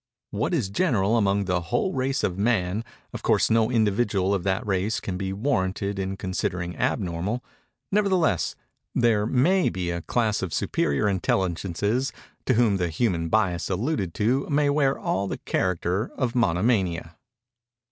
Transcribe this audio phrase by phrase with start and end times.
[0.31, 4.65] What is general among the whole race of Man, of course no individual of that
[4.65, 7.43] race can be warranted in considering abnormal;
[7.91, 8.55] nevertheless,
[8.95, 12.11] there may be a class of superior intelligences,
[12.47, 17.15] to whom the human bias alluded to may wear all the character of monomania.